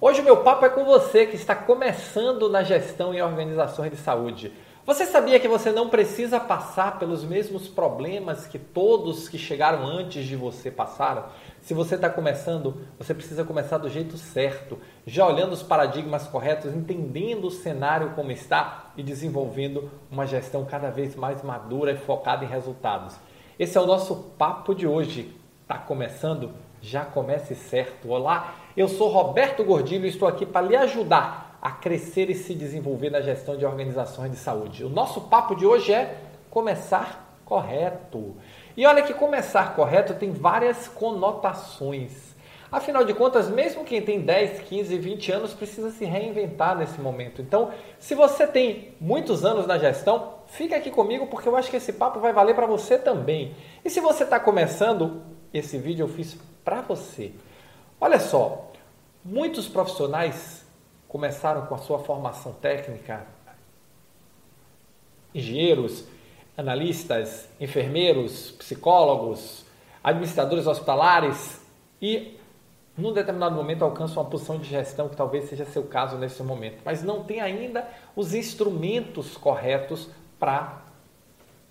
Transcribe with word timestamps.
Hoje 0.00 0.20
o 0.20 0.24
meu 0.24 0.38
papo 0.38 0.66
é 0.66 0.68
com 0.68 0.84
você 0.84 1.24
que 1.24 1.36
está 1.36 1.54
começando 1.54 2.48
na 2.48 2.62
gestão 2.62 3.14
e 3.14 3.22
organizações 3.22 3.92
de 3.92 3.96
saúde. 3.96 4.52
Você 4.84 5.06
sabia 5.06 5.38
que 5.40 5.48
você 5.48 5.70
não 5.70 5.88
precisa 5.88 6.38
passar 6.38 6.98
pelos 6.98 7.24
mesmos 7.24 7.68
problemas 7.68 8.46
que 8.46 8.58
todos 8.58 9.28
que 9.28 9.38
chegaram 9.38 9.86
antes 9.86 10.26
de 10.26 10.36
você 10.36 10.70
passaram? 10.70 11.26
Se 11.62 11.72
você 11.72 11.94
está 11.94 12.10
começando, 12.10 12.82
você 12.98 13.14
precisa 13.14 13.44
começar 13.44 13.78
do 13.78 13.88
jeito 13.88 14.18
certo, 14.18 14.78
já 15.06 15.26
olhando 15.26 15.52
os 15.52 15.62
paradigmas 15.62 16.26
corretos, 16.26 16.74
entendendo 16.74 17.46
o 17.46 17.50
cenário 17.50 18.10
como 18.10 18.32
está 18.32 18.92
e 18.96 19.02
desenvolvendo 19.02 19.90
uma 20.10 20.26
gestão 20.26 20.66
cada 20.66 20.90
vez 20.90 21.14
mais 21.14 21.42
madura 21.42 21.92
e 21.92 21.96
focada 21.96 22.44
em 22.44 22.48
resultados. 22.48 23.14
Esse 23.58 23.78
é 23.78 23.80
o 23.80 23.86
nosso 23.86 24.16
papo 24.36 24.74
de 24.74 24.86
hoje. 24.86 25.43
Está 25.64 25.78
começando? 25.78 26.52
Já 26.82 27.06
comece 27.06 27.54
certo. 27.54 28.10
Olá, 28.10 28.54
eu 28.76 28.86
sou 28.86 29.08
Roberto 29.08 29.64
Gordilho 29.64 30.04
e 30.04 30.10
estou 30.10 30.28
aqui 30.28 30.44
para 30.44 30.66
lhe 30.66 30.76
ajudar 30.76 31.58
a 31.62 31.70
crescer 31.70 32.28
e 32.28 32.34
se 32.34 32.54
desenvolver 32.54 33.08
na 33.08 33.22
gestão 33.22 33.56
de 33.56 33.64
organizações 33.64 34.30
de 34.30 34.36
saúde. 34.36 34.84
O 34.84 34.90
nosso 34.90 35.22
papo 35.22 35.54
de 35.54 35.64
hoje 35.64 35.90
é 35.90 36.18
começar 36.50 37.40
correto. 37.46 38.36
E 38.76 38.84
olha 38.84 39.00
que 39.00 39.14
começar 39.14 39.74
correto 39.74 40.12
tem 40.12 40.32
várias 40.32 40.86
conotações. 40.86 42.34
Afinal 42.70 43.02
de 43.02 43.14
contas, 43.14 43.48
mesmo 43.48 43.84
quem 43.84 44.02
tem 44.02 44.20
10, 44.20 44.60
15, 44.64 44.98
20 44.98 45.32
anos 45.32 45.54
precisa 45.54 45.90
se 45.90 46.04
reinventar 46.04 46.76
nesse 46.76 47.00
momento. 47.00 47.40
Então, 47.40 47.70
se 47.98 48.14
você 48.14 48.46
tem 48.46 48.94
muitos 49.00 49.46
anos 49.46 49.66
na 49.66 49.78
gestão, 49.78 50.34
fica 50.46 50.76
aqui 50.76 50.90
comigo 50.90 51.26
porque 51.28 51.48
eu 51.48 51.56
acho 51.56 51.70
que 51.70 51.78
esse 51.78 51.94
papo 51.94 52.20
vai 52.20 52.34
valer 52.34 52.54
para 52.54 52.66
você 52.66 52.98
também. 52.98 53.54
E 53.82 53.88
se 53.88 54.00
você 54.00 54.24
está 54.24 54.38
começando, 54.38 55.22
esse 55.54 55.78
vídeo 55.78 56.02
eu 56.02 56.08
fiz 56.08 56.36
para 56.64 56.82
você. 56.82 57.32
Olha 58.00 58.18
só, 58.18 58.72
muitos 59.24 59.68
profissionais 59.68 60.66
começaram 61.06 61.66
com 61.66 61.76
a 61.76 61.78
sua 61.78 62.00
formação 62.00 62.52
técnica, 62.54 63.24
engenheiros, 65.32 66.04
analistas, 66.56 67.48
enfermeiros, 67.60 68.50
psicólogos, 68.52 69.64
administradores 70.02 70.66
hospitalares 70.66 71.60
e 72.02 72.36
num 72.96 73.12
determinado 73.12 73.54
momento 73.54 73.84
alcançam 73.84 74.22
uma 74.22 74.30
posição 74.30 74.58
de 74.58 74.68
gestão 74.68 75.08
que 75.08 75.16
talvez 75.16 75.48
seja 75.48 75.64
seu 75.64 75.84
caso 75.84 76.16
nesse 76.16 76.42
momento, 76.42 76.80
mas 76.84 77.02
não 77.02 77.24
tem 77.24 77.40
ainda 77.40 77.88
os 78.14 78.34
instrumentos 78.34 79.36
corretos 79.36 80.08
para 80.38 80.83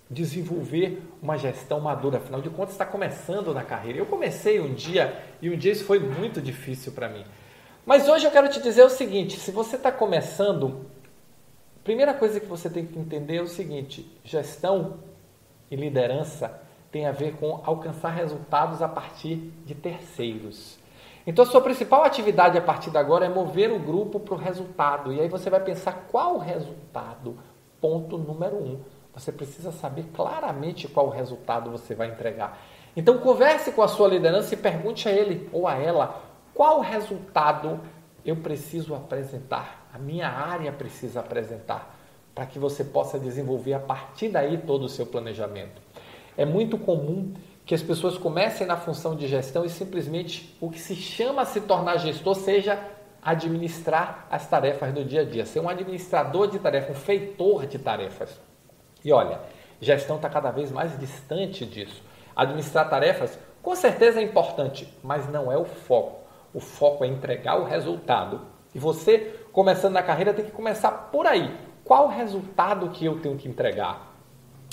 desenvolver 0.08 1.02
uma 1.22 1.36
gestão 1.36 1.80
madura. 1.80 2.18
Afinal 2.18 2.40
de 2.40 2.50
contas, 2.50 2.74
está 2.74 2.84
começando 2.84 3.52
na 3.54 3.62
carreira. 3.62 3.98
Eu 3.98 4.06
comecei 4.06 4.60
um 4.60 4.74
dia 4.74 5.20
e 5.40 5.50
um 5.50 5.56
dia 5.56 5.72
isso 5.72 5.84
foi 5.84 5.98
muito 5.98 6.40
difícil 6.40 6.92
para 6.92 7.08
mim. 7.08 7.24
Mas 7.86 8.08
hoje 8.08 8.26
eu 8.26 8.30
quero 8.30 8.48
te 8.48 8.60
dizer 8.60 8.84
o 8.84 8.90
seguinte: 8.90 9.38
se 9.38 9.50
você 9.50 9.76
está 9.76 9.90
começando, 9.90 10.86
a 11.80 11.84
primeira 11.84 12.14
coisa 12.14 12.40
que 12.40 12.46
você 12.46 12.68
tem 12.68 12.86
que 12.86 12.98
entender 12.98 13.36
é 13.36 13.42
o 13.42 13.46
seguinte: 13.46 14.10
gestão 14.22 15.00
e 15.70 15.76
liderança 15.76 16.60
tem 16.90 17.06
a 17.06 17.12
ver 17.12 17.34
com 17.36 17.60
alcançar 17.64 18.10
resultados 18.10 18.80
a 18.80 18.88
partir 18.88 19.52
de 19.66 19.74
terceiros. 19.74 20.78
Então, 21.26 21.42
a 21.42 21.48
sua 21.48 21.62
principal 21.62 22.04
atividade 22.04 22.58
a 22.58 22.60
partir 22.60 22.90
de 22.90 22.98
agora 22.98 23.24
é 23.24 23.28
mover 23.30 23.72
o 23.72 23.78
grupo 23.78 24.20
para 24.20 24.34
o 24.34 24.36
resultado. 24.36 25.10
E 25.10 25.20
aí 25.20 25.28
você 25.28 25.48
vai 25.48 25.60
pensar 25.60 26.06
qual 26.10 26.34
o 26.34 26.38
resultado? 26.38 27.38
Ponto 27.80 28.18
número 28.18 28.56
um 28.56 28.78
você 29.14 29.30
precisa 29.30 29.70
saber 29.70 30.06
claramente 30.14 30.88
qual 30.88 31.08
resultado 31.08 31.70
você 31.70 31.94
vai 31.94 32.08
entregar. 32.08 32.58
Então 32.96 33.18
converse 33.18 33.72
com 33.72 33.82
a 33.82 33.88
sua 33.88 34.08
liderança 34.08 34.54
e 34.54 34.56
pergunte 34.56 35.08
a 35.08 35.12
ele 35.12 35.48
ou 35.52 35.66
a 35.66 35.74
ela 35.74 36.22
qual 36.52 36.80
resultado 36.80 37.80
eu 38.24 38.36
preciso 38.36 38.94
apresentar, 38.94 39.88
a 39.92 39.98
minha 39.98 40.28
área 40.28 40.72
precisa 40.72 41.20
apresentar, 41.20 41.94
para 42.34 42.46
que 42.46 42.58
você 42.58 42.82
possa 42.82 43.18
desenvolver 43.18 43.74
a 43.74 43.80
partir 43.80 44.28
daí 44.28 44.58
todo 44.58 44.84
o 44.84 44.88
seu 44.88 45.04
planejamento. 45.06 45.82
É 46.36 46.44
muito 46.44 46.78
comum 46.78 47.32
que 47.66 47.74
as 47.74 47.82
pessoas 47.82 48.18
comecem 48.18 48.66
na 48.66 48.76
função 48.76 49.14
de 49.14 49.26
gestão 49.26 49.64
e 49.64 49.70
simplesmente 49.70 50.56
o 50.60 50.70
que 50.70 50.78
se 50.78 50.94
chama 50.94 51.44
se 51.44 51.60
tornar 51.62 51.98
gestor 51.98 52.34
seja 52.34 52.78
administrar 53.22 54.26
as 54.30 54.46
tarefas 54.48 54.92
do 54.92 55.04
dia 55.04 55.22
a 55.22 55.24
dia, 55.24 55.46
ser 55.46 55.60
um 55.60 55.68
administrador 55.68 56.48
de 56.48 56.58
tarefas, 56.58 56.96
um 56.96 57.00
feitor 57.00 57.66
de 57.66 57.78
tarefas. 57.78 58.38
E 59.04 59.12
olha, 59.12 59.40
gestão 59.80 60.16
está 60.16 60.28
cada 60.30 60.50
vez 60.50 60.72
mais 60.72 60.98
distante 60.98 61.66
disso. 61.66 62.02
Administrar 62.34 62.88
tarefas, 62.88 63.38
com 63.62 63.74
certeza 63.76 64.20
é 64.20 64.22
importante, 64.22 64.88
mas 65.02 65.28
não 65.28 65.52
é 65.52 65.58
o 65.58 65.64
foco. 65.64 66.20
O 66.52 66.60
foco 66.60 67.04
é 67.04 67.08
entregar 67.08 67.60
o 67.60 67.64
resultado. 67.64 68.40
E 68.74 68.78
você, 68.78 69.38
começando 69.52 69.92
na 69.92 70.02
carreira, 70.02 70.32
tem 70.32 70.44
que 70.44 70.50
começar 70.50 70.90
por 70.90 71.26
aí. 71.26 71.54
Qual 71.84 72.06
o 72.06 72.10
resultado 72.10 72.88
que 72.90 73.04
eu 73.04 73.20
tenho 73.20 73.36
que 73.36 73.48
entregar? 73.48 74.14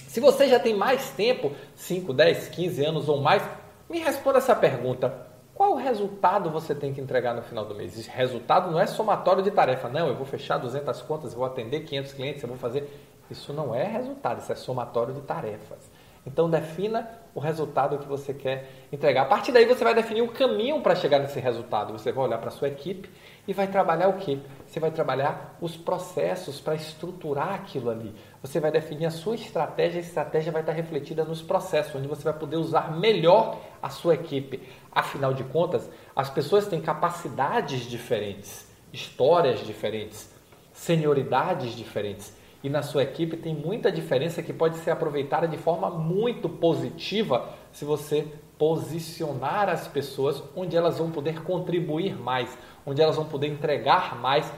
Se 0.08 0.20
você 0.20 0.48
já 0.48 0.60
tem 0.60 0.76
mais 0.76 1.10
tempo, 1.12 1.52
5, 1.76 2.14
10, 2.14 2.48
15 2.50 2.86
anos 2.86 3.10
ou 3.10 3.22
mais, 3.22 3.44
me 3.90 4.00
responda 4.00 4.38
essa 4.38 4.56
pergunta. 4.56 5.28
Qual 5.54 5.76
resultado 5.76 6.50
você 6.50 6.74
tem 6.74 6.94
que 6.94 7.00
entregar 7.00 7.36
no 7.36 7.42
final 7.44 7.66
do 7.66 7.76
mês? 7.76 7.98
Esse 7.98 8.10
resultado 8.10 8.72
não 8.72 8.80
é 8.80 8.88
somatório 8.88 9.44
de 9.44 9.52
tarefa. 9.52 9.88
Não, 9.90 10.08
eu 10.08 10.16
vou 10.16 10.26
fechar 10.26 10.58
200 10.58 11.02
contas, 11.04 11.34
vou 11.34 11.46
atender 11.46 11.82
500 11.82 12.14
clientes, 12.14 12.44
eu 12.44 12.50
vou 12.50 12.58
fazer 12.58 12.90
isso 13.32 13.54
não 13.54 13.74
é 13.74 13.84
resultado, 13.86 14.42
isso 14.42 14.52
é 14.52 14.56
somatório 14.56 15.14
de 15.14 15.22
tarefas. 15.22 15.90
Então 16.26 16.50
defina 16.50 17.10
o 17.34 17.40
resultado 17.40 17.98
que 17.98 18.08
você 18.08 18.34
quer 18.34 18.70
entregar. 18.92 19.24
A 19.24 19.26
partir 19.26 19.52
daí 19.52 19.66
você 19.66 19.84
vai 19.84 19.96
definir 19.96 20.22
o 20.22 20.28
caminho 20.28 20.82
para 20.82 20.94
chegar 20.94 21.18
nesse 21.20 21.40
resultado. 21.40 21.94
Você 21.94 22.12
vai 22.12 22.26
olhar 22.26 22.38
para 22.38 22.50
a 22.50 22.52
sua 22.52 22.68
equipe 22.68 23.10
e 23.48 23.54
vai 23.54 23.68
trabalhar 23.68 24.08
o 24.10 24.18
quê? 24.18 24.38
Você 24.68 24.80
vai 24.80 24.92
trabalhar 24.92 25.58
os 25.60 25.76
processos 25.76 26.60
para 26.60 26.76
estruturar 26.76 27.56
aquilo 27.56 27.90
ali. 27.90 28.14
Você 28.42 28.60
vai 28.60 28.70
definir 28.70 29.08
a 29.08 29.12
sua 29.12 29.34
estratégia, 29.34 30.00
a 30.00 30.04
estratégia 30.04 30.52
vai 30.52 30.62
estar 30.62 30.74
refletida 30.74 31.24
nos 31.24 31.42
processos, 31.42 31.96
onde 31.96 32.08
você 32.08 32.24
vai 32.24 32.34
poder 32.34 32.58
usar 32.58 32.96
melhor 32.96 33.60
a 33.82 33.90
sua 33.90 34.14
equipe. 34.14 34.62
Afinal 34.92 35.34
de 35.34 35.44
contas, 35.46 35.90
as 36.16 36.30
pessoas 36.30 36.68
têm 36.68 36.82
capacidades 36.82 37.90
diferentes, 37.90 38.70
histórias 38.94 39.66
diferentes, 39.66 40.30
senioridades 40.72 41.76
diferentes 41.76 42.41
e 42.64 42.70
na 42.70 42.82
sua 42.82 43.04
equipe 43.04 43.38
tem 43.38 43.56
muita 43.56 43.92
diferença 43.92 44.44
que 44.44 44.54
pode 44.54 44.78
ser 44.78 44.92
aproveitada 44.92 45.48
de 45.48 45.58
forma 45.58 45.90
muito 45.90 46.48
positiva 46.48 47.50
se 47.72 47.84
você 47.84 48.28
posicionar 48.58 49.70
as 49.70 49.88
pessoas 49.88 50.44
onde 50.56 50.78
elas 50.78 51.00
vão 51.00 51.10
poder 51.10 51.42
contribuir 51.44 52.16
mais, 52.16 52.56
onde 52.86 53.02
elas 53.02 53.16
vão 53.16 53.26
poder 53.26 53.48
entregar 53.48 54.16
mais 54.20 54.52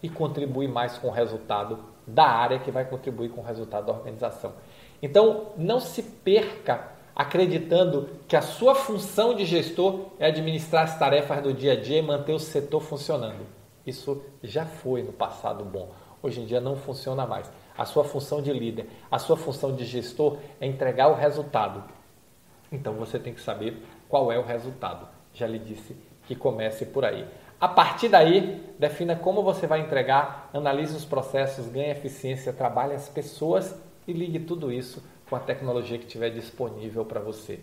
e 0.00 0.08
contribuir 0.08 0.68
mais 0.68 0.96
com 0.98 1.08
o 1.08 1.10
resultado 1.10 1.78
da 2.06 2.24
área 2.24 2.60
que 2.60 2.70
vai 2.70 2.84
contribuir 2.84 3.30
com 3.30 3.40
o 3.40 3.44
resultado 3.44 3.86
da 3.86 3.92
organização. 3.92 4.52
Então, 5.02 5.48
não 5.56 5.80
se 5.80 6.02
perca 6.02 6.92
acreditando 7.16 8.10
que 8.28 8.36
a 8.36 8.42
sua 8.42 8.74
função 8.74 9.34
de 9.34 9.44
gestor 9.44 10.10
é 10.20 10.26
administrar 10.26 10.84
as 10.84 10.96
tarefas 10.96 11.42
do 11.42 11.52
dia 11.52 11.72
a 11.72 11.80
dia 11.80 11.98
e 11.98 12.02
manter 12.02 12.32
o 12.32 12.38
setor 12.38 12.80
funcionando. 12.80 13.44
Isso 13.84 14.22
já 14.42 14.66
foi 14.66 15.02
no 15.02 15.12
passado 15.12 15.64
bom 15.64 15.90
hoje 16.22 16.40
em 16.40 16.46
dia 16.46 16.60
não 16.60 16.76
funciona 16.76 17.26
mais. 17.26 17.50
A 17.76 17.84
sua 17.84 18.04
função 18.04 18.40
de 18.40 18.52
líder, 18.52 18.88
a 19.10 19.18
sua 19.18 19.36
função 19.36 19.74
de 19.74 19.84
gestor 19.84 20.38
é 20.60 20.66
entregar 20.66 21.08
o 21.08 21.14
resultado. 21.14 21.84
Então 22.70 22.94
você 22.94 23.18
tem 23.18 23.34
que 23.34 23.40
saber 23.40 23.82
qual 24.08 24.32
é 24.32 24.38
o 24.38 24.44
resultado. 24.44 25.08
Já 25.32 25.46
lhe 25.46 25.58
disse 25.58 25.96
que 26.26 26.34
comece 26.34 26.86
por 26.86 27.04
aí. 27.04 27.26
A 27.60 27.68
partir 27.68 28.08
daí, 28.08 28.62
defina 28.78 29.16
como 29.16 29.42
você 29.42 29.66
vai 29.66 29.80
entregar, 29.80 30.50
analise 30.52 30.94
os 30.94 31.04
processos, 31.04 31.68
ganhe 31.68 31.90
eficiência, 31.90 32.52
trabalhe 32.52 32.94
as 32.94 33.08
pessoas 33.08 33.74
e 34.06 34.12
ligue 34.12 34.40
tudo 34.40 34.70
isso 34.70 35.02
com 35.28 35.36
a 35.36 35.40
tecnologia 35.40 35.98
que 35.98 36.04
estiver 36.04 36.30
disponível 36.30 37.04
para 37.04 37.20
você. 37.20 37.60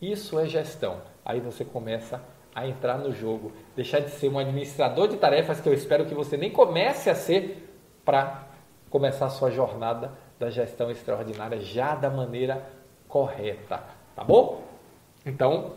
Isso 0.00 0.38
é 0.38 0.46
gestão. 0.46 1.00
Aí 1.24 1.40
você 1.40 1.64
começa 1.64 2.20
a 2.54 2.66
entrar 2.66 2.98
no 2.98 3.12
jogo, 3.12 3.52
deixar 3.74 4.00
de 4.00 4.10
ser 4.10 4.28
um 4.28 4.38
administrador 4.38 5.08
de 5.08 5.16
tarefas 5.16 5.60
que 5.60 5.68
eu 5.68 5.74
espero 5.74 6.06
que 6.06 6.14
você 6.14 6.36
nem 6.36 6.50
comece 6.50 7.08
a 7.08 7.14
ser 7.14 7.75
para 8.06 8.44
começar 8.88 9.26
a 9.26 9.30
sua 9.30 9.50
jornada 9.50 10.12
da 10.38 10.48
gestão 10.48 10.90
extraordinária 10.90 11.60
já 11.60 11.94
da 11.94 12.08
maneira 12.08 12.64
correta, 13.08 13.82
tá 14.14 14.24
bom? 14.24 14.62
Então, 15.24 15.72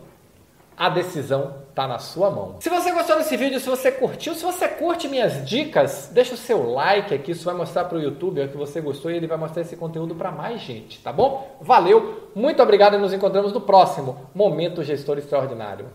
a 0.78 0.88
decisão 0.90 1.56
está 1.70 1.88
na 1.88 2.00
sua 2.00 2.30
mão. 2.30 2.56
Se 2.62 2.70
você 2.70 2.92
gostou 2.92 3.18
desse 3.18 3.36
vídeo, 3.36 3.60
se 3.60 3.68
você 3.68 3.92
curtiu, 3.92 4.34
se 4.34 4.44
você 4.44 4.68
curte 4.68 5.10
minhas 5.10 5.46
dicas, 5.46 6.10
deixa 6.14 6.36
o 6.36 6.38
seu 6.38 6.72
like 6.72 7.14
aqui, 7.14 7.32
isso 7.32 7.44
vai 7.44 7.56
mostrar 7.56 7.86
para 7.86 7.98
o 7.98 8.02
YouTube 8.02 8.48
que 8.48 8.56
você 8.56 8.80
gostou 8.80 9.12
e 9.12 9.16
ele 9.18 9.28
vai 9.28 9.38
mostrar 9.38 9.64
esse 9.64 9.76
conteúdo 9.76 10.16
para 10.16 10.32
mais 10.32 10.62
gente, 10.62 11.02
tá 11.02 11.12
bom? 11.12 11.58
Valeu, 11.60 12.30
muito 12.36 12.62
obrigado 12.64 12.96
e 12.96 13.00
nos 13.00 13.12
encontramos 13.12 13.52
no 13.52 13.60
próximo 13.60 14.30
Momento 14.34 14.84
Gestor 14.84 15.18
Extraordinário. 15.18 15.88